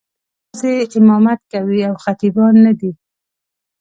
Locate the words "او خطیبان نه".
1.89-2.73